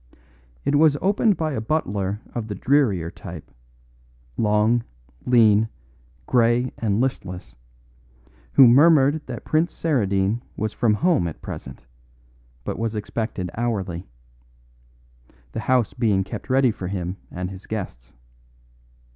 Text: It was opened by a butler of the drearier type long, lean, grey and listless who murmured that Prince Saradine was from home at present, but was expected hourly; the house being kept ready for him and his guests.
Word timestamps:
It 0.65 0.73
was 0.73 0.97
opened 0.99 1.37
by 1.37 1.51
a 1.53 1.61
butler 1.61 2.21
of 2.33 2.47
the 2.47 2.55
drearier 2.55 3.11
type 3.11 3.51
long, 4.35 4.83
lean, 5.27 5.69
grey 6.25 6.71
and 6.79 6.99
listless 6.99 7.55
who 8.53 8.67
murmured 8.67 9.21
that 9.27 9.45
Prince 9.45 9.73
Saradine 9.73 10.41
was 10.57 10.73
from 10.73 10.95
home 10.95 11.27
at 11.27 11.43
present, 11.43 11.85
but 12.63 12.79
was 12.79 12.95
expected 12.95 13.51
hourly; 13.55 14.07
the 15.51 15.59
house 15.59 15.93
being 15.93 16.23
kept 16.23 16.49
ready 16.49 16.71
for 16.71 16.87
him 16.87 17.17
and 17.29 17.51
his 17.51 17.67
guests. 17.67 18.15